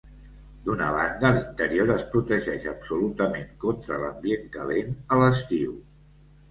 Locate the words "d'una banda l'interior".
0.69-1.93